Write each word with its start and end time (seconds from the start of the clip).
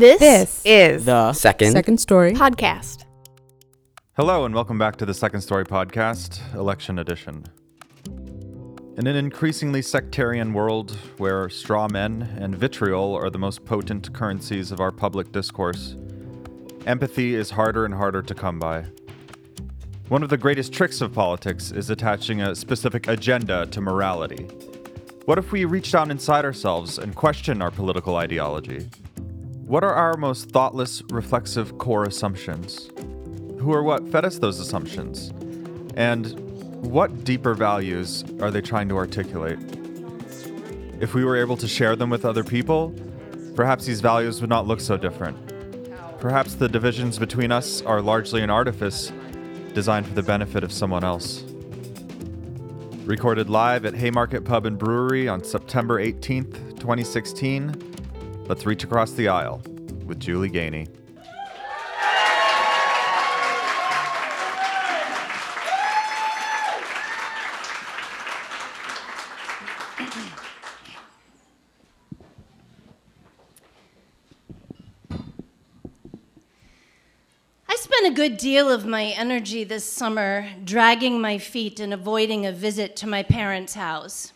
This, 0.00 0.18
This 0.18 0.62
is 0.64 1.04
The 1.04 1.34
Second. 1.34 1.72
second 1.72 1.98
story. 2.00 2.32
podcast. 2.32 3.04
Hello, 4.16 4.46
and 4.46 4.54
welcome 4.54 4.78
back 4.78 4.96
to 4.96 5.04
the 5.04 5.12
Second 5.12 5.42
Story 5.42 5.66
Podcast, 5.66 6.40
Election 6.54 6.98
Edition. 6.98 7.44
In 8.96 9.06
an 9.06 9.14
increasingly 9.14 9.82
sectarian 9.82 10.54
world 10.54 10.92
where 11.18 11.50
straw 11.50 11.86
men 11.86 12.34
and 12.40 12.56
vitriol 12.56 13.14
are 13.14 13.28
the 13.28 13.38
most 13.38 13.66
potent 13.66 14.10
currencies 14.14 14.72
of 14.72 14.80
our 14.80 14.90
public 14.90 15.32
discourse, 15.32 15.96
empathy 16.86 17.34
is 17.34 17.50
harder 17.50 17.84
and 17.84 17.92
harder 17.92 18.22
to 18.22 18.34
come 18.34 18.58
by. 18.58 18.86
One 20.08 20.22
of 20.22 20.30
the 20.30 20.38
greatest 20.38 20.72
tricks 20.72 21.02
of 21.02 21.12
politics 21.12 21.72
is 21.72 21.90
attaching 21.90 22.40
a 22.40 22.54
specific 22.54 23.06
agenda 23.06 23.66
to 23.66 23.82
morality. 23.82 24.44
What 25.26 25.36
if 25.36 25.52
we 25.52 25.66
reach 25.66 25.92
down 25.92 26.10
inside 26.10 26.46
ourselves 26.46 26.96
and 26.96 27.14
question 27.14 27.60
our 27.60 27.70
political 27.70 28.16
ideology? 28.16 28.88
What 29.70 29.84
are 29.84 29.94
our 29.94 30.16
most 30.16 30.50
thoughtless, 30.50 31.00
reflexive 31.12 31.78
core 31.78 32.02
assumptions? 32.02 32.90
who 33.60 33.72
or 33.72 33.84
what 33.84 34.10
fed 34.10 34.24
us 34.24 34.38
those 34.38 34.58
assumptions? 34.58 35.32
And 35.96 36.28
what 36.82 37.22
deeper 37.22 37.54
values 37.54 38.24
are 38.40 38.50
they 38.50 38.62
trying 38.62 38.88
to 38.88 38.96
articulate? 38.96 39.60
If 40.98 41.14
we 41.14 41.24
were 41.24 41.36
able 41.36 41.56
to 41.58 41.68
share 41.68 41.94
them 41.94 42.10
with 42.10 42.24
other 42.24 42.42
people, 42.42 42.92
perhaps 43.54 43.84
these 43.84 44.00
values 44.00 44.40
would 44.40 44.50
not 44.50 44.66
look 44.66 44.80
so 44.80 44.96
different. 44.96 45.36
Perhaps 46.18 46.56
the 46.56 46.68
divisions 46.68 47.16
between 47.16 47.52
us 47.52 47.80
are 47.82 48.02
largely 48.02 48.42
an 48.42 48.50
artifice 48.50 49.12
designed 49.72 50.04
for 50.04 50.14
the 50.14 50.22
benefit 50.24 50.64
of 50.64 50.72
someone 50.72 51.04
else. 51.04 51.44
Recorded 53.04 53.48
live 53.48 53.86
at 53.86 53.94
Haymarket 53.94 54.44
Pub 54.44 54.66
and 54.66 54.76
Brewery 54.76 55.28
on 55.28 55.44
September 55.44 56.02
18th, 56.02 56.78
2016, 56.80 57.90
let's 58.48 58.66
reach 58.66 58.82
across 58.82 59.12
the 59.12 59.28
aisle 59.28 59.62
with 60.10 60.18
Julie 60.18 60.50
Gainey. 60.50 60.88
I 77.68 77.76
spent 77.76 78.06
a 78.06 78.10
good 78.10 78.36
deal 78.36 78.68
of 78.68 78.84
my 78.84 79.04
energy 79.04 79.62
this 79.62 79.84
summer 79.84 80.48
dragging 80.64 81.20
my 81.20 81.38
feet 81.38 81.78
and 81.78 81.94
avoiding 81.94 82.44
a 82.46 82.50
visit 82.50 82.96
to 82.96 83.06
my 83.06 83.22
parents' 83.22 83.74
house. 83.74 84.32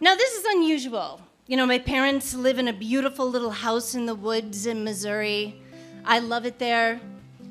Now, 0.00 0.16
this 0.16 0.32
is 0.32 0.44
unusual. 0.44 1.20
You 1.46 1.58
know, 1.58 1.66
my 1.66 1.78
parents 1.78 2.32
live 2.32 2.58
in 2.58 2.68
a 2.68 2.72
beautiful 2.72 3.28
little 3.28 3.50
house 3.50 3.94
in 3.94 4.06
the 4.06 4.14
woods 4.14 4.64
in 4.64 4.82
Missouri. 4.82 5.60
I 6.02 6.18
love 6.18 6.46
it 6.46 6.58
there. 6.58 7.02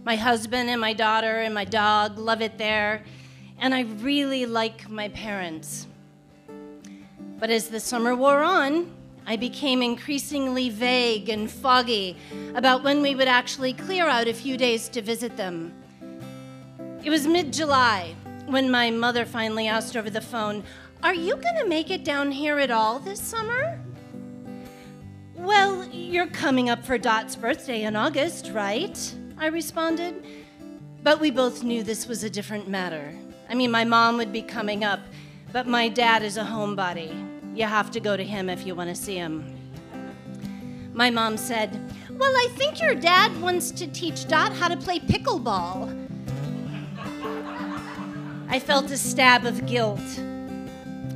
My 0.04 0.16
husband 0.16 0.68
and 0.72 0.82
my 0.82 0.94
daughter 0.94 1.42
and 1.42 1.54
my 1.54 1.64
dog 1.64 2.18
love 2.18 2.42
it 2.42 2.58
there. 2.58 3.04
And 3.60 3.72
I 3.72 3.82
really 3.82 4.48
like 4.48 4.90
my 4.90 5.10
parents. 5.10 5.86
But 7.38 7.52
as 7.52 7.68
the 7.68 7.80
summer 7.80 8.16
wore 8.16 8.42
on, 8.42 8.92
I 9.28 9.36
became 9.36 9.84
increasingly 9.84 10.72
vague 10.72 11.30
and 11.30 11.50
foggy 11.50 12.18
about 12.56 12.84
when 12.84 13.04
we 13.04 13.14
would 13.14 13.28
actually 13.28 13.74
clear 13.74 14.08
out 14.08 14.28
a 14.28 14.34
few 14.34 14.58
days 14.58 14.90
to 14.90 15.04
visit 15.04 15.38
them. 15.38 15.72
It 17.04 17.12
was 17.12 17.28
mid 17.28 17.54
July 17.54 18.16
when 18.48 18.72
my 18.72 18.90
mother 18.90 19.24
finally 19.24 19.68
asked 19.68 19.96
over 19.96 20.10
the 20.10 20.20
phone, 20.20 20.64
Are 21.04 21.14
you 21.14 21.36
going 21.36 21.58
to 21.58 21.68
make 21.68 21.92
it 21.92 22.04
down 22.04 22.32
here 22.32 22.58
at 22.58 22.72
all 22.72 22.98
this 22.98 23.22
summer? 23.22 23.83
Well, 25.44 25.84
you're 25.90 26.28
coming 26.28 26.70
up 26.70 26.86
for 26.86 26.98
Dot's 26.98 27.36
birthday 27.36 27.84
in 27.84 27.98
August, 27.98 28.52
right? 28.54 29.14
I 29.38 29.48
responded. 29.48 30.26
But 31.04 31.20
we 31.20 31.32
both 31.32 31.64
knew 31.64 31.84
this 31.84 32.08
was 32.08 32.24
a 32.24 32.30
different 32.30 32.70
matter. 32.70 33.14
I 33.50 33.54
mean, 33.54 33.70
my 33.70 33.84
mom 33.84 34.16
would 34.16 34.32
be 34.32 34.42
coming 34.42 34.86
up, 34.86 35.02
but 35.52 35.68
my 35.68 35.90
dad 35.90 36.24
is 36.24 36.38
a 36.38 36.44
homebody. 36.44 37.58
You 37.58 37.66
have 37.66 37.92
to 37.92 38.00
go 38.00 38.16
to 38.16 38.24
him 38.24 38.50
if 38.50 38.66
you 38.66 38.74
want 38.74 38.90
to 38.90 38.96
see 38.96 39.16
him. 39.16 39.44
My 40.94 41.10
mom 41.10 41.36
said, 41.36 41.94
Well, 42.10 42.32
I 42.32 42.48
think 42.56 42.82
your 42.82 42.96
dad 42.96 43.38
wants 43.42 43.70
to 43.72 43.88
teach 43.88 44.26
Dot 44.30 44.54
how 44.54 44.70
to 44.70 44.78
play 44.78 45.00
pickleball. 45.00 46.08
I 48.48 48.60
felt 48.60 48.90
a 48.92 48.98
stab 48.98 49.46
of 49.46 49.66
guilt. 49.66 50.00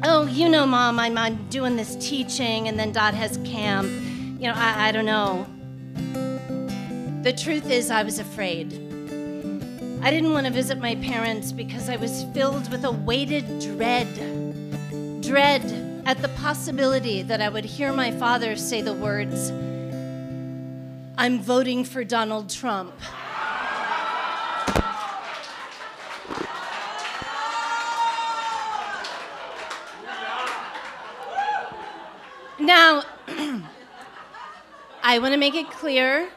Oh, 0.04 0.28
you 0.30 0.50
know, 0.50 0.68
Mom, 0.68 1.00
I'm, 1.00 1.18
I'm 1.18 1.48
doing 1.48 1.78
this 1.78 1.96
teaching, 1.96 2.68
and 2.68 2.78
then 2.78 2.92
Dot 2.92 3.14
has 3.14 3.38
camp. 3.46 3.88
You 4.40 4.50
know, 4.50 4.54
I, 4.56 4.90
I 4.90 4.92
don't 4.92 5.06
know. 5.06 5.48
The 7.24 7.34
truth 7.34 7.72
is, 7.72 7.90
I 7.90 8.04
was 8.04 8.20
afraid. 8.20 8.72
I 10.04 10.12
didn't 10.12 10.32
want 10.32 10.46
to 10.46 10.54
visit 10.54 10.78
my 10.78 10.96
parents 10.98 11.52
because 11.52 11.90
I 11.90 11.96
was 11.96 12.24
filled 12.36 12.72
with 12.72 12.86
a 12.86 12.92
weighted 12.92 13.46
dread. 13.60 14.08
Dread 15.24 15.64
at 16.06 16.22
the 16.22 16.30
possibility 16.38 17.24
that 17.24 17.42
I 17.42 17.50
would 17.50 17.66
hear 17.66 17.92
my 17.92 18.12
father 18.12 18.56
say 18.56 18.82
the 18.82 18.94
words, 18.94 19.50
I'm 21.18 21.40
voting 21.40 21.84
for 21.84 22.04
Donald 22.04 22.52
Trump. 22.52 22.94
Now, 32.60 33.04
I 35.10 35.20
want 35.20 35.32
to 35.34 35.38
make 35.38 35.56
it 35.56 35.72
clear 35.72 36.28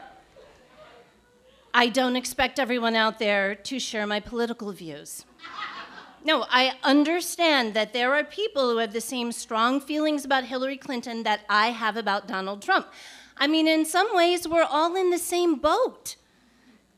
I 1.73 1.89
don't 1.89 2.15
expect 2.15 2.57
everyone 2.57 2.95
out 2.95 3.19
there 3.19 3.53
to 3.53 3.79
share 3.81 4.07
my 4.07 4.21
political 4.21 4.71
views. 4.71 5.25
No, 6.23 6.45
I 6.49 6.75
understand 6.81 7.73
that 7.73 7.91
there 7.91 8.13
are 8.15 8.23
people 8.23 8.69
who 8.69 8.77
have 8.77 8.93
the 8.93 9.01
same 9.01 9.33
strong 9.33 9.81
feelings 9.81 10.23
about 10.23 10.45
Hillary 10.45 10.77
Clinton 10.77 11.23
that 11.23 11.41
I 11.49 11.71
have 11.71 11.97
about 11.97 12.29
Donald 12.29 12.61
Trump. 12.61 12.87
I 13.35 13.45
mean, 13.45 13.67
in 13.67 13.83
some 13.83 14.15
ways, 14.15 14.47
we're 14.47 14.63
all 14.63 14.95
in 14.95 15.09
the 15.09 15.17
same 15.17 15.55
boat. 15.55 16.15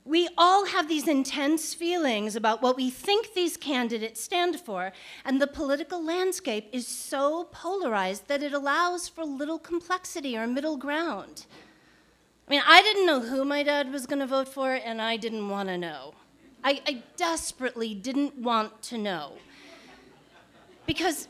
We 0.06 0.28
all 0.38 0.66
have 0.66 0.90
these 0.90 1.08
intense 1.08 1.74
feelings 1.74 2.36
about 2.36 2.62
what 2.62 2.76
we 2.76 2.90
think 2.90 3.34
these 3.34 3.56
candidates 3.56 4.22
stand 4.22 4.60
for, 4.60 4.92
and 5.24 5.42
the 5.42 5.48
political 5.48 6.04
landscape 6.04 6.68
is 6.74 6.86
so 6.86 7.46
polarized 7.46 8.28
that 8.28 8.44
it 8.44 8.52
allows 8.54 9.08
for 9.08 9.24
little 9.24 9.60
complexity 9.60 10.38
or 10.38 10.46
middle 10.46 10.76
ground. 10.76 11.46
I 12.48 12.52
mean, 12.52 12.62
I 12.68 12.82
didn't 12.82 13.06
know 13.06 13.22
who 13.22 13.46
my 13.46 13.64
dad 13.64 13.94
was 13.94 14.06
going 14.06 14.20
to 14.20 14.28
vote 14.28 14.50
for, 14.50 14.74
and 14.74 15.02
I 15.02 15.16
didn't 15.16 15.48
want 15.48 15.70
to 15.70 15.78
know. 15.78 16.14
I, 16.66 16.82
I, 16.86 17.04
desperately 17.18 17.94
didn't 17.94 18.38
want 18.38 18.82
to 18.84 18.98
know. 18.98 19.34
Because 20.86 21.28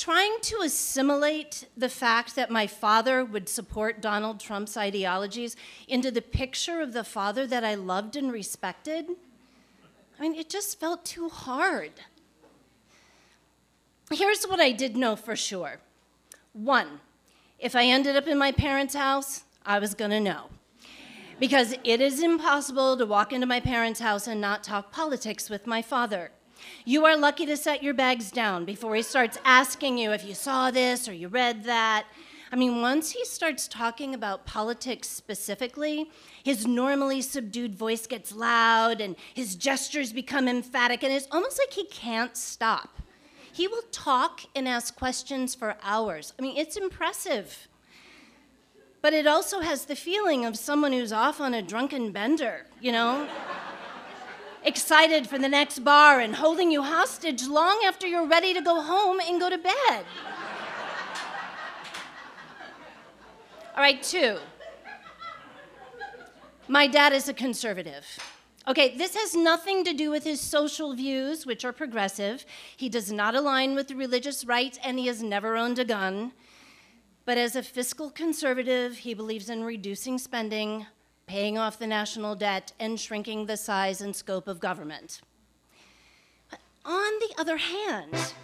trying 0.00 0.40
to 0.40 0.56
assimilate 0.62 1.66
the 1.76 1.88
fact 1.90 2.34
that 2.34 2.50
my 2.50 2.66
father 2.66 3.22
would 3.22 3.50
support 3.50 4.00
Donald 4.00 4.40
Trump's 4.40 4.74
ideologies 4.74 5.56
into 5.86 6.10
the 6.10 6.22
picture 6.22 6.80
of 6.80 6.94
the 6.94 7.04
father 7.04 7.46
that 7.46 7.64
I 7.64 7.74
loved 7.74 8.16
and 8.16 8.32
respected, 8.32 9.10
I 10.18 10.22
mean, 10.22 10.34
it 10.34 10.48
just 10.48 10.80
felt 10.80 11.04
too 11.04 11.28
hard. 11.28 11.92
Here's 14.10 14.44
what 14.44 14.58
I 14.58 14.72
did 14.72 14.96
know 14.96 15.16
for 15.16 15.36
sure 15.36 15.80
one, 16.54 17.00
if 17.58 17.76
I 17.76 17.84
ended 17.84 18.16
up 18.16 18.26
in 18.26 18.38
my 18.38 18.52
parents' 18.52 18.94
house, 18.94 19.44
I 19.66 19.78
was 19.78 19.94
gonna 19.94 20.18
know 20.18 20.46
because 21.38 21.74
it 21.84 22.00
is 22.00 22.22
impossible 22.22 22.96
to 22.96 23.04
walk 23.06 23.32
into 23.32 23.46
my 23.46 23.60
parents' 23.60 24.00
house 24.00 24.26
and 24.26 24.40
not 24.40 24.64
talk 24.64 24.92
politics 24.92 25.50
with 25.50 25.66
my 25.66 25.82
father. 25.82 26.30
You 26.84 27.04
are 27.06 27.16
lucky 27.16 27.46
to 27.46 27.56
set 27.56 27.82
your 27.82 27.94
bags 27.94 28.30
down 28.30 28.64
before 28.64 28.94
he 28.94 29.02
starts 29.02 29.38
asking 29.44 29.98
you 29.98 30.12
if 30.12 30.24
you 30.24 30.34
saw 30.34 30.70
this 30.70 31.08
or 31.08 31.12
you 31.12 31.28
read 31.28 31.64
that. 31.64 32.06
I 32.52 32.56
mean, 32.56 32.80
once 32.80 33.12
he 33.12 33.24
starts 33.24 33.68
talking 33.68 34.12
about 34.12 34.44
politics 34.44 35.08
specifically, 35.08 36.10
his 36.42 36.66
normally 36.66 37.22
subdued 37.22 37.74
voice 37.74 38.08
gets 38.08 38.34
loud 38.34 39.00
and 39.00 39.14
his 39.34 39.54
gestures 39.54 40.12
become 40.12 40.48
emphatic, 40.48 41.04
and 41.04 41.12
it's 41.12 41.28
almost 41.30 41.60
like 41.60 41.72
he 41.72 41.84
can't 41.86 42.36
stop. 42.36 42.98
He 43.52 43.68
will 43.68 43.84
talk 43.92 44.40
and 44.56 44.66
ask 44.66 44.96
questions 44.96 45.54
for 45.54 45.76
hours. 45.82 46.32
I 46.38 46.42
mean, 46.42 46.56
it's 46.56 46.76
impressive. 46.76 47.68
But 49.02 49.12
it 49.12 49.26
also 49.26 49.60
has 49.60 49.86
the 49.86 49.96
feeling 49.96 50.44
of 50.44 50.58
someone 50.58 50.92
who's 50.92 51.12
off 51.12 51.40
on 51.40 51.54
a 51.54 51.62
drunken 51.62 52.12
bender, 52.12 52.66
you 52.80 52.92
know? 52.92 53.28
Excited 54.62 55.26
for 55.26 55.38
the 55.38 55.48
next 55.48 55.78
bar 55.80 56.20
and 56.20 56.34
holding 56.34 56.70
you 56.70 56.82
hostage 56.82 57.46
long 57.46 57.80
after 57.86 58.06
you're 58.06 58.26
ready 58.26 58.52
to 58.52 58.60
go 58.60 58.82
home 58.82 59.18
and 59.20 59.40
go 59.40 59.48
to 59.48 59.56
bed. 59.56 60.04
All 63.74 63.82
right, 63.82 64.02
two. 64.02 64.36
My 66.68 66.86
dad 66.86 67.12
is 67.12 67.28
a 67.28 67.34
conservative. 67.34 68.06
Okay, 68.68 68.96
this 68.96 69.16
has 69.16 69.34
nothing 69.34 69.82
to 69.84 69.94
do 69.94 70.10
with 70.10 70.24
his 70.24 70.40
social 70.40 70.94
views, 70.94 71.46
which 71.46 71.64
are 71.64 71.72
progressive. 71.72 72.44
He 72.76 72.90
does 72.90 73.10
not 73.10 73.34
align 73.34 73.74
with 73.74 73.88
the 73.88 73.96
religious 73.96 74.44
right, 74.44 74.78
and 74.84 74.98
he 74.98 75.06
has 75.06 75.22
never 75.22 75.56
owned 75.56 75.78
a 75.78 75.84
gun. 75.84 76.32
But 77.24 77.38
as 77.38 77.56
a 77.56 77.62
fiscal 77.62 78.10
conservative, 78.10 78.98
he 78.98 79.14
believes 79.14 79.48
in 79.48 79.64
reducing 79.64 80.18
spending, 80.18 80.86
paying 81.30 81.56
off 81.56 81.78
the 81.78 81.86
national 81.86 82.34
debt, 82.34 82.72
and 82.80 82.98
shrinking 82.98 83.46
the 83.46 83.56
size 83.56 84.00
and 84.00 84.16
scope 84.16 84.48
of 84.48 84.58
government. 84.58 85.20
But 86.50 86.58
on 86.84 87.12
the 87.20 87.32
other 87.38 87.56
hand, 87.56 88.34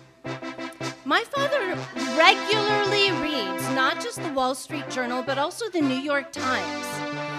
my 1.04 1.24
father 1.24 1.76
regularly 2.16 3.10
reads 3.20 3.68
not 3.70 4.00
just 4.00 4.22
the 4.22 4.32
Wall 4.32 4.54
Street 4.54 4.88
Journal, 4.88 5.24
but 5.24 5.36
also 5.36 5.68
the 5.68 5.80
New 5.80 5.96
York 5.96 6.30
Times. 6.30 6.86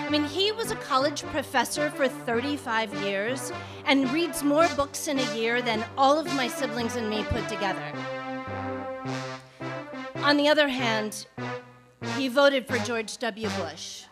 I 0.06 0.10
mean, 0.12 0.26
he 0.26 0.52
was 0.52 0.72
a 0.72 0.76
college 0.76 1.24
professor 1.24 1.92
for 1.92 2.10
35 2.10 2.94
years 3.02 3.54
and 3.86 4.12
reads 4.12 4.44
more 4.44 4.68
books 4.76 5.08
in 5.08 5.18
a 5.18 5.34
year 5.34 5.62
than 5.62 5.86
all 5.98 6.20
of 6.20 6.26
my 6.36 6.50
siblings 6.50 6.98
and 6.98 7.10
me 7.10 7.24
put 7.24 7.48
together. 7.48 7.94
On 10.18 10.36
the 10.36 10.50
other 10.50 10.68
hand, 10.68 11.26
he 12.18 12.28
voted 12.28 12.68
for 12.68 12.78
George 12.80 13.18
W. 13.20 13.48
Bush 13.52 14.04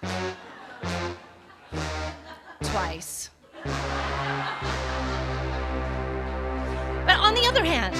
But 7.06 7.18
on 7.20 7.34
the 7.34 7.48
other 7.48 7.64
hand, 7.64 7.96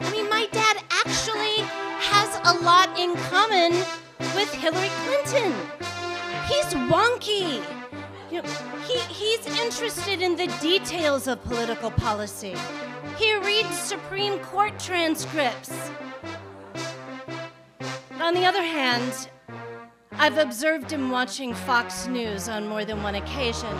I 0.00 0.10
mean, 0.10 0.28
my 0.28 0.46
dad 0.52 0.76
actually 0.90 1.64
has 1.98 2.38
a 2.44 2.62
lot 2.62 2.98
in 2.98 3.14
common 3.30 3.72
with 4.34 4.52
Hillary 4.52 4.90
Clinton. 5.06 5.54
He's 6.46 6.74
wonky. 6.92 7.64
You 8.30 8.42
know, 8.42 8.48
he, 8.86 8.98
he's 8.98 9.46
interested 9.62 10.20
in 10.20 10.36
the 10.36 10.48
details 10.60 11.26
of 11.26 11.42
political 11.44 11.90
policy. 11.90 12.54
He 13.16 13.34
reads 13.38 13.78
Supreme 13.78 14.40
Court 14.40 14.78
transcripts. 14.78 15.72
On 18.20 18.34
the 18.34 18.44
other 18.44 18.62
hand, 18.62 19.30
I've 20.12 20.36
observed 20.36 20.90
him 20.90 21.10
watching 21.10 21.54
Fox 21.54 22.06
News 22.06 22.50
on 22.50 22.68
more 22.68 22.84
than 22.84 23.02
one 23.02 23.14
occasion. 23.14 23.74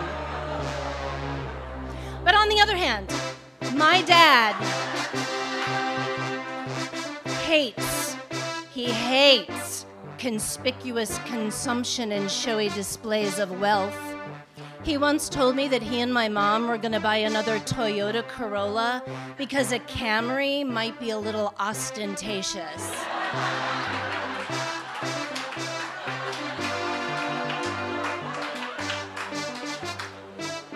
But 2.29 2.35
on 2.35 2.47
the 2.47 2.61
other 2.61 2.77
hand, 2.77 3.11
my 3.73 4.03
dad 4.03 4.53
hates, 7.41 8.15
he 8.71 8.85
hates 8.85 9.87
conspicuous 10.19 11.17
consumption 11.25 12.11
and 12.11 12.29
showy 12.29 12.69
displays 12.69 13.39
of 13.39 13.59
wealth. 13.59 13.97
He 14.83 14.95
once 14.95 15.27
told 15.27 15.55
me 15.55 15.67
that 15.69 15.81
he 15.81 16.01
and 16.01 16.13
my 16.13 16.29
mom 16.29 16.67
were 16.67 16.77
going 16.77 16.91
to 16.91 16.99
buy 16.99 17.15
another 17.15 17.57
Toyota 17.61 18.21
Corolla 18.27 19.01
because 19.35 19.71
a 19.71 19.79
Camry 19.79 20.63
might 20.63 20.99
be 20.99 21.09
a 21.09 21.17
little 21.17 21.55
ostentatious. 21.57 22.93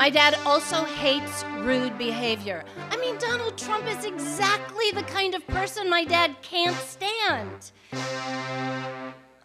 My 0.03 0.09
dad 0.09 0.37
also 0.45 0.83
hates 0.83 1.45
rude 1.59 1.97
behavior. 1.97 2.65
I 2.91 2.97
mean, 2.97 3.17
Donald 3.19 3.57
Trump 3.57 3.87
is 3.87 4.03
exactly 4.03 4.91
the 4.91 5.03
kind 5.03 5.33
of 5.33 5.47
person 5.47 5.89
my 5.89 6.03
dad 6.03 6.35
can't 6.41 6.75
stand. 6.75 7.71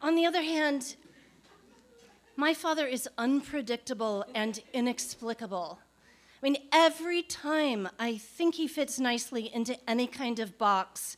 On 0.03 0.17
the 0.17 0.27
other 0.27 0.43
hand, 0.43 0.97
my 2.35 2.55
father 2.55 2.89
is 2.89 3.09
unpredictable 3.17 4.25
and 4.35 4.61
inexplicable. 4.73 5.79
I 6.43 6.45
mean, 6.45 6.57
every 6.73 7.23
time 7.23 7.89
I 7.97 8.17
think 8.17 8.57
he 8.57 8.67
fits 8.67 8.99
nicely 8.99 9.55
into 9.55 9.79
any 9.89 10.09
kind 10.09 10.41
of 10.41 10.59
box, 10.59 11.17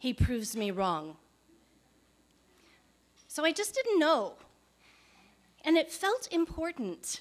he 0.00 0.12
proves 0.12 0.56
me 0.56 0.72
wrong. 0.72 1.16
So 3.28 3.44
I 3.44 3.52
just 3.52 3.72
didn't 3.72 4.00
know. 4.00 4.34
And 5.64 5.76
it 5.76 5.92
felt 5.92 6.26
important. 6.32 7.20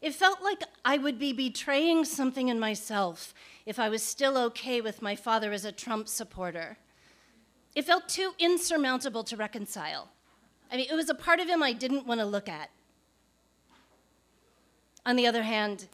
It 0.00 0.14
felt 0.14 0.42
like 0.42 0.62
I 0.84 0.96
would 0.96 1.18
be 1.18 1.32
betraying 1.32 2.04
something 2.04 2.48
in 2.48 2.60
myself 2.60 3.34
if 3.66 3.78
I 3.78 3.88
was 3.88 4.02
still 4.02 4.38
okay 4.38 4.80
with 4.80 5.02
my 5.02 5.16
father 5.16 5.52
as 5.52 5.64
a 5.64 5.72
Trump 5.72 6.08
supporter. 6.08 6.78
It 7.74 7.84
felt 7.84 8.08
too 8.08 8.32
insurmountable 8.38 9.24
to 9.24 9.36
reconcile. 9.36 10.08
I 10.70 10.76
mean, 10.76 10.86
it 10.90 10.94
was 10.94 11.10
a 11.10 11.14
part 11.14 11.40
of 11.40 11.48
him 11.48 11.62
I 11.62 11.72
didn't 11.72 12.06
want 12.06 12.20
to 12.20 12.26
look 12.26 12.48
at. 12.48 12.70
On 15.04 15.16
the 15.16 15.26
other 15.26 15.42
hand, 15.42 15.88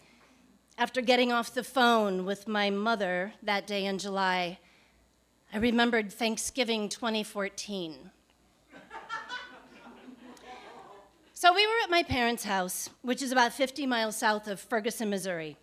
after 0.77 1.01
getting 1.01 1.31
off 1.33 1.55
the 1.55 1.63
phone 1.65 2.25
with 2.25 2.49
my 2.49 2.69
mother 2.69 3.33
that 3.43 3.67
day 3.67 3.87
in 3.87 3.99
July, 3.99 4.59
I 5.53 5.59
remembered 5.59 6.13
Thanksgiving 6.13 6.89
2014. 6.89 8.11
So 11.45 11.53
we 11.53 11.67
were 11.67 11.83
at 11.83 11.91
my 11.91 12.03
parents' 12.03 12.45
house, 12.45 12.89
which 13.03 13.21
is 13.21 13.31
about 13.31 13.53
50 13.53 13.85
miles 13.87 14.17
south 14.17 14.49
of 14.49 14.59
Ferguson, 14.59 15.11
Missouri. 15.11 15.59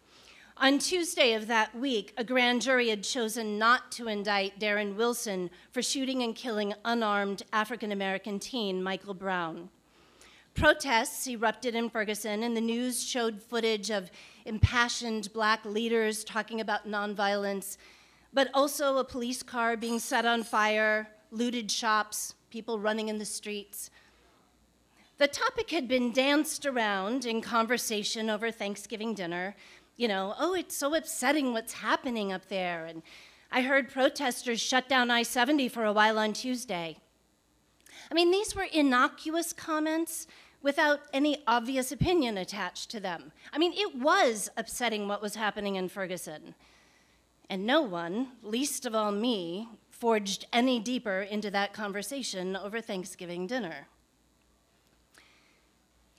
On 0.58 0.78
Tuesday 0.78 1.34
of 1.34 1.48
that 1.48 1.76
week, 1.76 2.14
a 2.18 2.24
grand 2.24 2.62
jury 2.62 2.90
had 2.90 3.04
chosen 3.04 3.58
not 3.58 3.92
to 3.94 4.08
indict 4.08 4.60
Darren 4.60 4.96
Wilson 4.96 5.50
for 5.72 5.82
shooting 5.82 6.22
and 6.22 6.36
killing 6.36 6.76
unarmed 6.86 7.42
African 7.52 7.92
American 7.92 8.38
teen 8.38 8.84
Michael 8.84 9.16
Brown. 9.16 9.70
Protests 10.54 11.28
erupted 11.28 11.74
in 11.74 11.90
Ferguson, 11.90 12.44
and 12.44 12.56
the 12.56 12.62
news 12.62 13.04
showed 13.04 13.42
footage 13.42 13.90
of 13.90 14.12
impassioned 14.46 15.34
black 15.34 15.66
leaders 15.66 16.24
talking 16.24 16.62
about 16.62 16.88
nonviolence, 16.88 17.78
but 18.32 18.52
also 18.54 18.98
a 18.98 19.04
police 19.04 19.42
car 19.42 19.76
being 19.76 19.98
set 19.98 20.28
on 20.28 20.44
fire, 20.44 21.08
looted 21.32 21.72
shops, 21.72 22.36
people 22.52 22.78
running 22.78 23.10
in 23.10 23.18
the 23.18 23.26
streets. 23.26 23.90
The 25.22 25.28
topic 25.28 25.70
had 25.70 25.88
been 25.88 26.12
danced 26.12 26.66
around 26.66 27.26
in 27.26 27.42
conversation 27.42 28.28
over 28.28 28.50
Thanksgiving 28.50 29.14
dinner. 29.14 29.56
You 29.96 30.08
know, 30.08 30.34
oh, 30.40 30.56
it's 30.56 30.76
so 30.76 30.96
upsetting 30.96 31.54
what's 31.54 31.74
happening 31.74 32.34
up 32.34 32.48
there. 32.48 32.86
And 32.86 33.04
I 33.52 33.62
heard 33.62 33.92
protesters 33.92 34.60
shut 34.60 34.90
down 34.90 35.12
I 35.12 35.22
70 35.22 35.68
for 35.68 35.86
a 35.86 35.94
while 35.94 36.18
on 36.18 36.34
Tuesday. 36.34 36.98
I 38.10 38.16
mean, 38.16 38.32
these 38.32 38.56
were 38.56 38.64
innocuous 38.64 39.54
comments 39.54 40.26
without 40.64 41.02
any 41.14 41.44
obvious 41.46 41.92
opinion 41.92 42.40
attached 42.40 42.90
to 42.90 43.00
them. 43.00 43.32
I 43.54 43.60
mean, 43.60 43.74
it 43.76 43.96
was 43.96 44.50
upsetting 44.58 45.08
what 45.08 45.22
was 45.22 45.36
happening 45.36 45.76
in 45.76 45.88
Ferguson. 45.88 46.56
And 47.48 47.68
no 47.68 47.84
one, 47.84 48.30
least 48.42 48.88
of 48.88 48.96
all 48.96 49.12
me, 49.12 49.70
forged 49.92 50.48
any 50.52 50.80
deeper 50.80 51.22
into 51.22 51.52
that 51.52 51.74
conversation 51.74 52.56
over 52.56 52.82
Thanksgiving 52.82 53.46
dinner. 53.46 53.86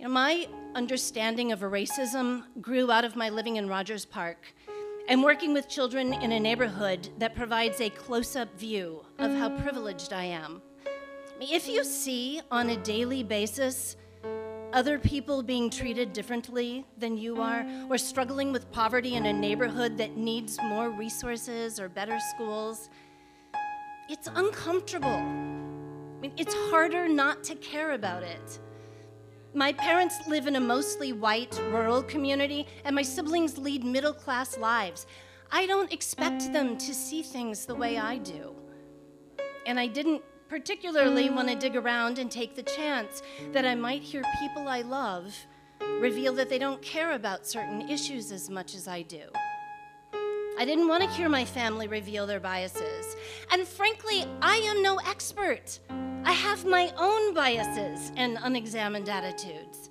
You 0.02 0.08
know, 0.08 0.14
my 0.14 0.48
understanding 0.74 1.52
of 1.52 1.60
racism 1.60 2.42
grew 2.60 2.90
out 2.90 3.04
of 3.04 3.14
my 3.14 3.28
living 3.28 3.54
in 3.54 3.68
Rogers 3.68 4.04
Park 4.04 4.52
and 5.06 5.22
working 5.22 5.52
with 5.52 5.68
children 5.68 6.12
in 6.14 6.32
a 6.32 6.40
neighborhood 6.40 7.08
that 7.18 7.36
provides 7.36 7.80
a 7.80 7.88
close 7.88 8.34
up 8.34 8.52
view 8.58 9.04
of 9.20 9.32
how 9.36 9.50
privileged 9.60 10.12
I 10.12 10.24
am. 10.24 10.60
If 11.40 11.68
you 11.68 11.84
see 11.84 12.40
on 12.50 12.70
a 12.70 12.76
daily 12.78 13.22
basis 13.22 13.94
other 14.72 14.98
people 14.98 15.40
being 15.40 15.70
treated 15.70 16.12
differently 16.12 16.84
than 16.98 17.16
you 17.16 17.40
are, 17.40 17.64
or 17.88 17.96
struggling 17.96 18.50
with 18.50 18.72
poverty 18.72 19.14
in 19.14 19.26
a 19.26 19.32
neighborhood 19.32 19.96
that 19.98 20.16
needs 20.16 20.58
more 20.64 20.90
resources 20.90 21.78
or 21.78 21.88
better 21.88 22.18
schools, 22.34 22.90
it's 24.08 24.28
uncomfortable. 24.34 25.10
I 25.10 26.18
mean, 26.20 26.32
it's 26.36 26.54
harder 26.72 27.06
not 27.06 27.44
to 27.44 27.54
care 27.54 27.92
about 27.92 28.24
it. 28.24 28.58
My 29.54 29.74
parents 29.74 30.26
live 30.26 30.46
in 30.46 30.56
a 30.56 30.60
mostly 30.60 31.12
white 31.12 31.60
rural 31.70 32.02
community, 32.02 32.66
and 32.86 32.96
my 32.96 33.02
siblings 33.02 33.58
lead 33.58 33.84
middle 33.84 34.14
class 34.14 34.56
lives. 34.56 35.06
I 35.50 35.66
don't 35.66 35.92
expect 35.92 36.50
them 36.54 36.78
to 36.78 36.94
see 36.94 37.22
things 37.22 37.66
the 37.66 37.74
way 37.74 37.98
I 37.98 38.16
do. 38.16 38.54
And 39.66 39.78
I 39.78 39.88
didn't 39.88 40.22
particularly 40.48 41.28
want 41.28 41.48
to 41.48 41.54
dig 41.54 41.76
around 41.76 42.18
and 42.18 42.30
take 42.30 42.54
the 42.54 42.62
chance 42.62 43.22
that 43.52 43.66
I 43.66 43.74
might 43.74 44.00
hear 44.00 44.22
people 44.40 44.68
I 44.68 44.80
love 44.80 45.34
reveal 46.00 46.32
that 46.34 46.48
they 46.48 46.58
don't 46.58 46.80
care 46.80 47.12
about 47.12 47.46
certain 47.46 47.90
issues 47.90 48.32
as 48.32 48.48
much 48.48 48.74
as 48.74 48.88
I 48.88 49.02
do. 49.02 49.24
I 50.58 50.64
didn't 50.64 50.88
want 50.88 51.02
to 51.02 51.10
hear 51.10 51.28
my 51.28 51.44
family 51.44 51.88
reveal 51.88 52.26
their 52.26 52.40
biases. 52.40 53.16
And 53.50 53.66
frankly, 53.68 54.24
I 54.40 54.56
am 54.56 54.82
no 54.82 54.96
expert. 55.06 55.78
I 56.24 56.32
have 56.32 56.64
my 56.64 56.92
own 56.96 57.34
biases 57.34 58.12
and 58.16 58.38
unexamined 58.42 59.08
attitudes. 59.08 59.90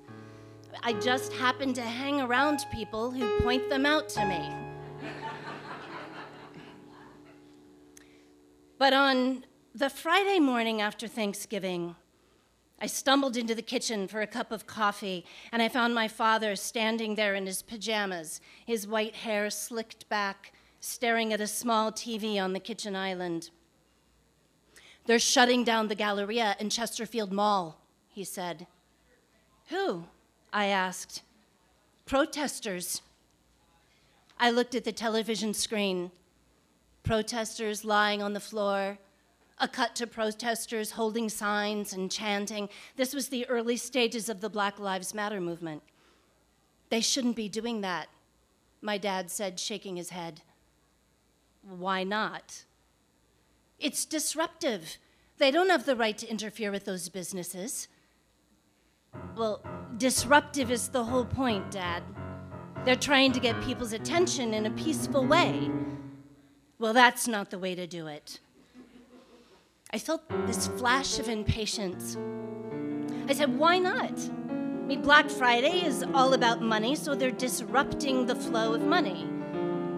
I 0.81 0.93
just 0.93 1.33
happen 1.33 1.73
to 1.73 1.81
hang 1.81 2.21
around 2.21 2.65
people 2.71 3.11
who 3.11 3.41
point 3.41 3.69
them 3.69 3.85
out 3.85 4.07
to 4.09 4.25
me. 4.25 4.49
but 8.77 8.93
on 8.93 9.43
the 9.75 9.89
Friday 9.89 10.39
morning 10.39 10.79
after 10.79 11.05
Thanksgiving, 11.05 11.95
I 12.79 12.87
stumbled 12.87 13.35
into 13.35 13.53
the 13.53 13.61
kitchen 13.61 14.07
for 14.07 14.21
a 14.21 14.27
cup 14.27 14.53
of 14.53 14.65
coffee, 14.65 15.25
and 15.51 15.61
I 15.61 15.67
found 15.67 15.93
my 15.93 16.07
father 16.07 16.55
standing 16.55 17.15
there 17.15 17.35
in 17.35 17.45
his 17.45 17.61
pajamas, 17.61 18.39
his 18.65 18.87
white 18.87 19.15
hair 19.15 19.49
slicked 19.49 20.07
back, 20.07 20.53
staring 20.79 21.33
at 21.33 21.41
a 21.41 21.47
small 21.47 21.91
TV 21.91 22.41
on 22.41 22.53
the 22.53 22.59
kitchen 22.59 22.95
island. 22.95 23.51
They're 25.05 25.19
shutting 25.19 25.63
down 25.63 25.87
the 25.87 25.95
Galleria 25.95 26.55
and 26.59 26.71
Chesterfield 26.71 27.31
Mall, 27.31 27.79
he 28.07 28.23
said. 28.23 28.67
Who? 29.69 30.05
I 30.53 30.67
asked. 30.67 31.23
Protesters. 32.05 33.01
I 34.39 34.51
looked 34.51 34.75
at 34.75 34.83
the 34.83 34.91
television 34.91 35.53
screen. 35.53 36.11
Protesters 37.03 37.83
lying 37.83 38.21
on 38.21 38.33
the 38.33 38.39
floor, 38.39 38.99
a 39.59 39.67
cut 39.67 39.95
to 39.95 40.07
protesters 40.07 40.91
holding 40.91 41.29
signs 41.29 41.93
and 41.93 42.11
chanting. 42.11 42.69
This 42.95 43.13
was 43.13 43.29
the 43.29 43.47
early 43.47 43.77
stages 43.77 44.29
of 44.29 44.41
the 44.41 44.49
Black 44.49 44.79
Lives 44.79 45.13
Matter 45.13 45.39
movement. 45.39 45.83
They 46.89 47.01
shouldn't 47.01 47.35
be 47.35 47.47
doing 47.47 47.81
that, 47.81 48.07
my 48.81 48.97
dad 48.97 49.31
said, 49.31 49.59
shaking 49.59 49.95
his 49.95 50.09
head. 50.09 50.41
Why 51.61 52.03
not? 52.03 52.65
It's 53.81 54.05
disruptive. 54.05 54.97
They 55.39 55.49
don't 55.49 55.71
have 55.71 55.87
the 55.87 55.95
right 55.95 56.17
to 56.19 56.29
interfere 56.29 56.71
with 56.71 56.85
those 56.85 57.09
businesses. 57.09 57.87
Well, 59.35 59.63
disruptive 59.97 60.69
is 60.69 60.89
the 60.89 61.03
whole 61.03 61.25
point, 61.25 61.71
Dad. 61.71 62.03
They're 62.85 62.95
trying 62.95 63.31
to 63.31 63.39
get 63.39 63.59
people's 63.63 63.91
attention 63.91 64.53
in 64.53 64.67
a 64.67 64.71
peaceful 64.71 65.25
way. 65.25 65.71
Well, 66.77 66.93
that's 66.93 67.27
not 67.27 67.49
the 67.49 67.57
way 67.57 67.73
to 67.73 67.87
do 67.87 68.05
it. 68.05 68.39
I 69.91 69.97
felt 69.97 70.21
this 70.45 70.67
flash 70.67 71.17
of 71.17 71.27
impatience. 71.27 72.17
I 73.27 73.33
said, 73.33 73.57
Why 73.57 73.79
not? 73.79 74.13
I 74.49 74.83
mean, 74.85 75.01
Black 75.01 75.29
Friday 75.29 75.83
is 75.85 76.03
all 76.13 76.33
about 76.33 76.61
money, 76.61 76.95
so 76.95 77.15
they're 77.15 77.31
disrupting 77.31 78.27
the 78.27 78.35
flow 78.35 78.73
of 78.73 78.81
money. 78.81 79.27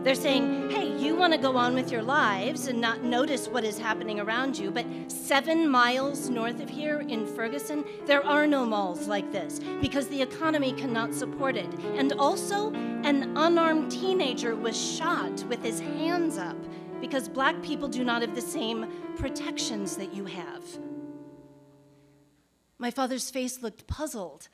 They're 0.03 0.15
saying, 0.15 0.69
hey, 0.69 0.97
you 0.97 1.15
want 1.15 1.31
to 1.31 1.39
go 1.39 1.55
on 1.55 1.75
with 1.75 1.89
your 1.89 2.03
lives 2.03 2.67
and 2.67 2.81
not 2.81 3.03
notice 3.03 3.47
what 3.47 3.63
is 3.63 3.79
happening 3.79 4.19
around 4.19 4.57
you, 4.57 4.69
but 4.69 4.85
seven 5.07 5.69
miles 5.69 6.29
north 6.29 6.59
of 6.59 6.69
here 6.69 6.99
in 7.07 7.25
Ferguson, 7.25 7.85
there 8.05 8.25
are 8.25 8.45
no 8.45 8.65
malls 8.65 9.07
like 9.07 9.31
this 9.31 9.61
because 9.79 10.09
the 10.09 10.21
economy 10.21 10.73
cannot 10.73 11.13
support 11.13 11.55
it. 11.55 11.73
And 11.95 12.11
also, 12.13 12.73
an 12.73 13.31
unarmed 13.37 13.93
teenager 13.93 14.57
was 14.57 14.75
shot 14.75 15.41
with 15.45 15.63
his 15.63 15.79
hands 15.79 16.37
up 16.37 16.57
because 16.99 17.29
black 17.29 17.61
people 17.63 17.87
do 17.87 18.03
not 18.03 18.21
have 18.21 18.35
the 18.35 18.41
same 18.41 18.91
protections 19.15 19.95
that 19.95 20.13
you 20.13 20.25
have. 20.25 20.63
My 22.77 22.91
father's 22.91 23.29
face 23.29 23.61
looked 23.61 23.87
puzzled. 23.87 24.49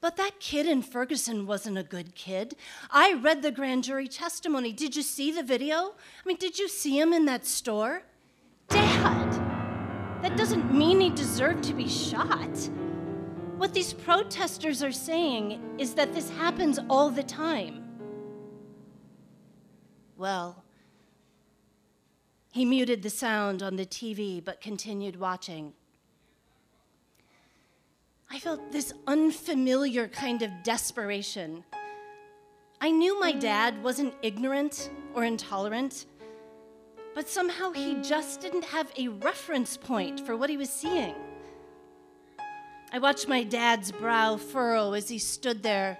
But 0.00 0.16
that 0.16 0.40
kid 0.40 0.66
in 0.66 0.80
Ferguson 0.82 1.46
wasn't 1.46 1.76
a 1.76 1.82
good 1.82 2.14
kid. 2.14 2.56
I 2.90 3.12
read 3.12 3.42
the 3.42 3.50
grand 3.50 3.84
jury 3.84 4.08
testimony. 4.08 4.72
Did 4.72 4.96
you 4.96 5.02
see 5.02 5.30
the 5.30 5.42
video? 5.42 5.74
I 5.76 6.26
mean, 6.28 6.38
did 6.38 6.58
you 6.58 6.68
see 6.68 6.98
him 6.98 7.12
in 7.12 7.26
that 7.26 7.46
store? 7.46 8.02
Dad, 8.68 9.32
that 10.22 10.36
doesn't 10.36 10.72
mean 10.72 11.00
he 11.00 11.10
deserved 11.10 11.62
to 11.64 11.74
be 11.74 11.86
shot. 11.86 12.70
What 13.58 13.74
these 13.74 13.92
protesters 13.92 14.82
are 14.82 14.92
saying 14.92 15.60
is 15.76 15.92
that 15.94 16.14
this 16.14 16.30
happens 16.30 16.78
all 16.88 17.10
the 17.10 17.22
time. 17.22 17.84
Well, 20.16 20.64
he 22.52 22.64
muted 22.64 23.02
the 23.02 23.10
sound 23.10 23.62
on 23.62 23.76
the 23.76 23.84
TV 23.84 24.42
but 24.42 24.62
continued 24.62 25.16
watching. 25.16 25.74
I 28.32 28.38
felt 28.38 28.70
this 28.70 28.92
unfamiliar 29.08 30.06
kind 30.06 30.42
of 30.42 30.62
desperation. 30.62 31.64
I 32.80 32.92
knew 32.92 33.18
my 33.18 33.32
dad 33.32 33.82
wasn't 33.82 34.14
ignorant 34.22 34.88
or 35.14 35.24
intolerant, 35.24 36.06
but 37.12 37.28
somehow 37.28 37.72
he 37.72 37.96
just 37.96 38.40
didn't 38.40 38.64
have 38.64 38.92
a 38.96 39.08
reference 39.08 39.76
point 39.76 40.24
for 40.24 40.36
what 40.36 40.48
he 40.48 40.56
was 40.56 40.70
seeing. 40.70 41.16
I 42.92 43.00
watched 43.00 43.26
my 43.26 43.42
dad's 43.42 43.90
brow 43.90 44.36
furrow 44.36 44.92
as 44.92 45.08
he 45.08 45.18
stood 45.18 45.60
there, 45.64 45.98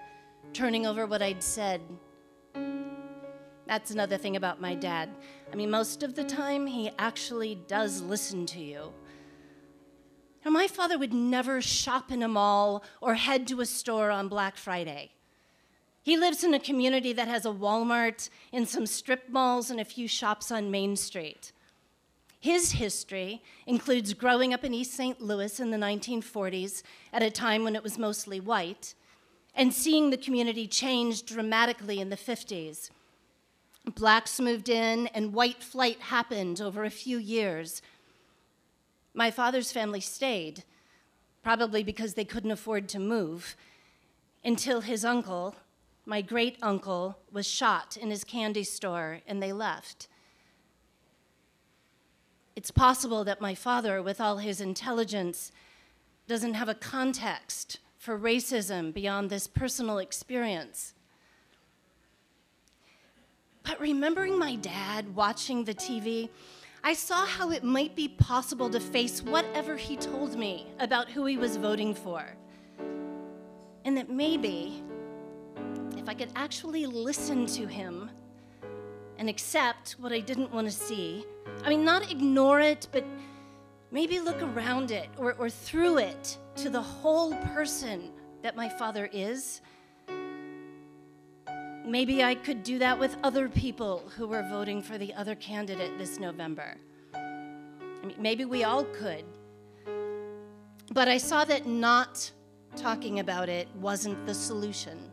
turning 0.53 0.87
over 0.87 1.05
what 1.05 1.21
I'd 1.21 1.43
said. 1.43 1.81
That's 3.67 3.91
another 3.91 4.17
thing 4.17 4.37
about 4.37 4.61
my 4.61 4.73
dad. 4.73 5.09
I 5.51 5.55
mean, 5.57 5.69
most 5.69 6.01
of 6.01 6.15
the 6.15 6.23
time, 6.23 6.65
he 6.65 6.91
actually 6.97 7.55
does 7.67 8.01
listen 8.01 8.45
to 8.47 8.61
you. 8.61 8.93
Now, 10.43 10.51
my 10.51 10.67
father 10.67 10.97
would 10.97 11.13
never 11.13 11.61
shop 11.61 12.11
in 12.11 12.23
a 12.23 12.27
mall 12.27 12.83
or 12.99 13.15
head 13.15 13.47
to 13.47 13.61
a 13.61 13.65
store 13.65 14.09
on 14.09 14.27
Black 14.27 14.57
Friday. 14.57 15.11
He 16.03 16.17
lives 16.17 16.43
in 16.43 16.55
a 16.55 16.59
community 16.59 17.13
that 17.13 17.27
has 17.27 17.45
a 17.45 17.49
Walmart 17.49 18.29
and 18.51 18.67
some 18.67 18.87
strip 18.87 19.29
malls 19.29 19.69
and 19.69 19.79
a 19.79 19.85
few 19.85 20.07
shops 20.07 20.51
on 20.51 20.71
Main 20.71 20.95
Street. 20.95 21.51
His 22.39 22.71
history 22.71 23.43
includes 23.67 24.15
growing 24.15 24.51
up 24.51 24.63
in 24.63 24.73
East 24.73 24.95
St. 24.95 25.21
Louis 25.21 25.59
in 25.59 25.69
the 25.69 25.77
1940s 25.77 26.81
at 27.13 27.21
a 27.21 27.29
time 27.29 27.63
when 27.63 27.75
it 27.75 27.83
was 27.83 27.99
mostly 27.99 28.39
white, 28.39 28.95
and 29.53 29.71
seeing 29.71 30.09
the 30.09 30.17
community 30.17 30.65
change 30.65 31.23
dramatically 31.23 31.99
in 31.99 32.09
the 32.09 32.17
50s. 32.17 32.89
Blacks 33.93 34.39
moved 34.39 34.69
in, 34.69 35.05
and 35.07 35.33
white 35.33 35.61
flight 35.61 35.99
happened 35.99 36.61
over 36.61 36.83
a 36.83 36.89
few 36.89 37.19
years, 37.19 37.83
my 39.13 39.31
father's 39.31 39.71
family 39.71 39.99
stayed, 39.99 40.63
probably 41.43 41.83
because 41.83 42.13
they 42.13 42.25
couldn't 42.25 42.51
afford 42.51 42.87
to 42.89 42.99
move, 42.99 43.55
until 44.43 44.81
his 44.81 45.05
uncle, 45.05 45.55
my 46.05 46.21
great 46.21 46.57
uncle, 46.61 47.17
was 47.31 47.47
shot 47.47 47.97
in 47.97 48.09
his 48.09 48.23
candy 48.23 48.63
store 48.63 49.19
and 49.27 49.41
they 49.41 49.53
left. 49.53 50.07
It's 52.55 52.71
possible 52.71 53.23
that 53.23 53.41
my 53.41 53.55
father, 53.55 54.01
with 54.01 54.19
all 54.19 54.37
his 54.37 54.61
intelligence, 54.61 55.51
doesn't 56.27 56.53
have 56.53 56.69
a 56.69 56.75
context 56.75 57.79
for 57.97 58.17
racism 58.17 58.93
beyond 58.93 59.29
this 59.29 59.47
personal 59.47 59.99
experience. 59.99 60.93
But 63.63 63.79
remembering 63.79 64.39
my 64.39 64.55
dad 64.55 65.15
watching 65.15 65.65
the 65.65 65.73
TV, 65.73 66.29
I 66.83 66.93
saw 66.93 67.27
how 67.27 67.51
it 67.51 67.63
might 67.63 67.95
be 67.95 68.07
possible 68.07 68.67
to 68.71 68.79
face 68.79 69.21
whatever 69.21 69.77
he 69.77 69.95
told 69.95 70.35
me 70.35 70.65
about 70.79 71.09
who 71.09 71.25
he 71.25 71.37
was 71.37 71.55
voting 71.57 71.93
for. 71.93 72.25
And 73.85 73.95
that 73.97 74.09
maybe, 74.09 74.83
if 75.95 76.09
I 76.09 76.15
could 76.15 76.31
actually 76.35 76.87
listen 76.87 77.45
to 77.47 77.67
him 77.67 78.09
and 79.19 79.29
accept 79.29 79.91
what 79.99 80.11
I 80.11 80.21
didn't 80.21 80.51
want 80.51 80.67
to 80.67 80.73
see, 80.73 81.23
I 81.63 81.69
mean, 81.69 81.85
not 81.85 82.11
ignore 82.11 82.59
it, 82.59 82.87
but 82.91 83.05
maybe 83.91 84.19
look 84.19 84.41
around 84.41 84.89
it 84.89 85.09
or, 85.17 85.33
or 85.33 85.51
through 85.51 85.99
it 85.99 86.37
to 86.55 86.71
the 86.71 86.81
whole 86.81 87.35
person 87.53 88.11
that 88.41 88.55
my 88.55 88.69
father 88.69 89.07
is. 89.13 89.61
Maybe 91.85 92.23
I 92.23 92.35
could 92.35 92.63
do 92.63 92.77
that 92.79 92.99
with 92.99 93.17
other 93.23 93.49
people 93.49 94.03
who 94.15 94.27
were 94.27 94.43
voting 94.43 94.81
for 94.81 94.97
the 94.97 95.13
other 95.13 95.35
candidate 95.35 95.97
this 95.97 96.19
November. 96.19 96.77
I 97.13 98.05
mean, 98.05 98.15
maybe 98.19 98.45
we 98.45 98.63
all 98.63 98.83
could. 98.85 99.25
But 100.91 101.07
I 101.07 101.17
saw 101.17 101.43
that 101.45 101.65
not 101.65 102.31
talking 102.75 103.19
about 103.19 103.49
it 103.49 103.67
wasn't 103.75 104.25
the 104.25 104.33
solution. 104.33 105.09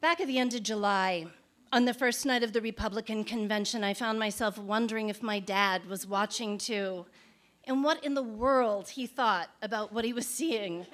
Back 0.00 0.20
at 0.20 0.28
the 0.28 0.38
end 0.38 0.54
of 0.54 0.62
July, 0.62 1.26
on 1.72 1.84
the 1.84 1.94
first 1.94 2.24
night 2.24 2.42
of 2.42 2.52
the 2.52 2.60
Republican 2.60 3.24
convention, 3.24 3.82
I 3.82 3.92
found 3.92 4.18
myself 4.18 4.56
wondering 4.56 5.08
if 5.08 5.22
my 5.22 5.40
dad 5.40 5.86
was 5.86 6.06
watching 6.06 6.58
too, 6.58 7.06
and 7.64 7.82
what 7.82 8.04
in 8.04 8.14
the 8.14 8.22
world 8.22 8.90
he 8.90 9.06
thought 9.06 9.50
about 9.60 9.92
what 9.92 10.04
he 10.04 10.12
was 10.12 10.26
seeing. 10.26 10.86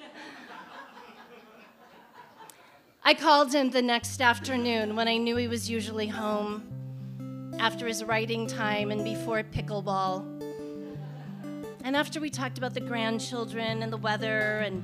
I 3.07 3.13
called 3.13 3.53
him 3.53 3.69
the 3.69 3.83
next 3.83 4.19
afternoon 4.19 4.95
when 4.95 5.07
I 5.07 5.17
knew 5.17 5.35
he 5.35 5.47
was 5.47 5.69
usually 5.69 6.07
home, 6.07 6.63
after 7.59 7.85
his 7.85 8.03
writing 8.03 8.47
time 8.47 8.89
and 8.89 9.03
before 9.03 9.43
pickleball. 9.43 10.25
And 11.83 11.95
after 11.95 12.19
we 12.19 12.31
talked 12.31 12.57
about 12.57 12.73
the 12.73 12.79
grandchildren 12.79 13.83
and 13.83 13.93
the 13.93 13.97
weather 13.97 14.57
and 14.61 14.83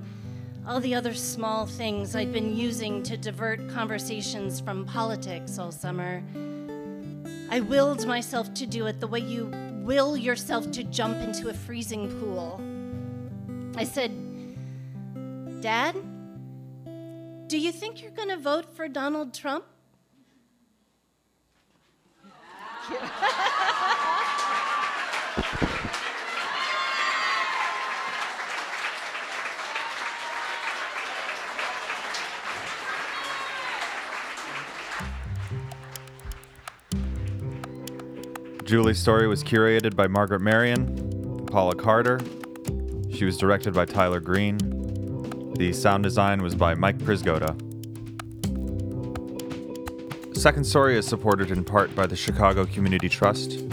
all 0.67 0.79
the 0.79 0.93
other 0.93 1.15
small 1.15 1.65
things 1.65 2.15
I'd 2.15 2.31
been 2.31 2.55
using 2.55 3.01
to 3.03 3.17
divert 3.17 3.67
conversations 3.69 4.59
from 4.59 4.85
politics 4.85 5.57
all 5.57 5.71
summer, 5.71 6.21
I 7.49 7.61
willed 7.61 8.05
myself 8.05 8.53
to 8.53 8.67
do 8.67 8.85
it 8.85 8.99
the 8.99 9.07
way 9.07 9.21
you 9.21 9.51
will 9.83 10.15
yourself 10.15 10.69
to 10.73 10.83
jump 10.83 11.17
into 11.17 11.49
a 11.49 11.53
freezing 11.55 12.07
pool. 12.19 12.61
I 13.75 13.83
said, 13.83 14.11
Dad, 15.59 15.95
do 17.51 17.57
you 17.57 17.73
think 17.73 18.01
you're 18.01 18.11
going 18.11 18.29
to 18.29 18.37
vote 18.37 18.73
for 18.77 18.87
Donald 18.87 19.33
Trump? 19.33 19.65
Julie's 38.63 38.97
story 38.97 39.27
was 39.27 39.43
curated 39.43 39.97
by 39.97 40.07
Margaret 40.07 40.39
Marion, 40.39 41.45
Paula 41.47 41.75
Carter. 41.75 42.21
She 43.13 43.25
was 43.25 43.35
directed 43.35 43.73
by 43.73 43.83
Tyler 43.83 44.21
Green. 44.21 44.80
The 45.55 45.73
sound 45.73 46.03
design 46.03 46.41
was 46.41 46.55
by 46.55 46.73
Mike 46.75 46.97
Prisgoda. 46.99 47.55
Second 50.35 50.63
Story 50.63 50.97
is 50.97 51.05
supported 51.05 51.51
in 51.51 51.63
part 51.63 51.95
by 51.95 52.07
the 52.07 52.15
Chicago 52.15 52.65
Community 52.65 53.07
Trust, 53.07 53.63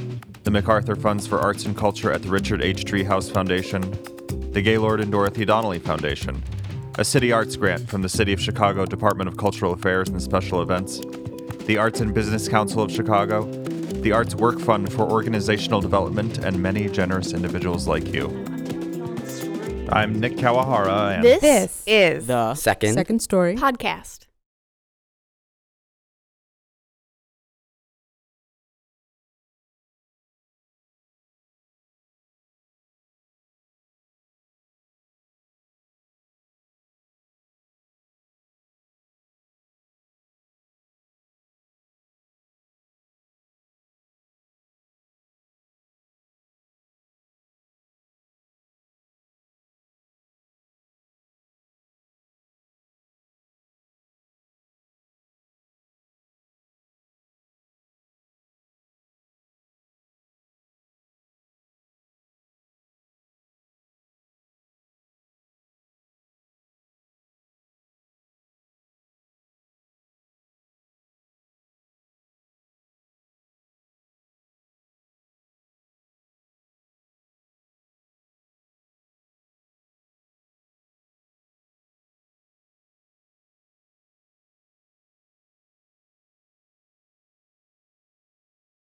the 0.45 0.51
MacArthur 0.51 0.97
Funds 0.97 1.27
for 1.27 1.39
Arts 1.39 1.65
and 1.65 1.77
Culture 1.77 2.13
at 2.13 2.23
the 2.23 2.29
Richard 2.29 2.63
H. 2.63 2.85
Driehaus 2.85 3.33
Foundation, 3.33 3.81
the 4.53 4.61
Gaylord 4.61 5.01
and 5.01 5.11
Dorothy 5.11 5.45
Donnelly 5.45 5.79
Foundation, 5.79 6.43
a 6.99 7.05
city 7.05 7.33
arts 7.33 7.57
grant 7.57 7.89
from 7.89 8.03
the 8.03 8.09
City 8.09 8.33
of 8.33 8.41
Chicago 8.41 8.85
Department 8.85 9.29
of 9.29 9.37
Cultural 9.37 9.73
Affairs 9.73 10.09
and 10.09 10.21
Special 10.21 10.61
Events, 10.61 11.01
the 11.65 11.79
Arts 11.79 12.01
and 12.01 12.13
Business 12.13 12.49
Council 12.49 12.83
of 12.83 12.91
Chicago, 12.91 13.45
the 14.03 14.13
Arts 14.13 14.35
Work 14.35 14.59
Fund 14.59 14.93
for 14.93 15.03
Organizational 15.03 15.81
Development, 15.81 16.39
and 16.39 16.61
many 16.61 16.89
generous 16.89 17.33
individuals 17.33 17.87
like 17.87 18.13
you. 18.13 18.48
I'm 19.91 20.21
Nick 20.21 20.37
Kawahara, 20.37 21.15
and 21.17 21.25
This, 21.25 21.41
This 21.41 21.83
is 21.87 22.27
the 22.27 22.55
Second. 22.55 22.95
second 22.95 23.21
story 23.21 23.57
podcast. 23.57 24.27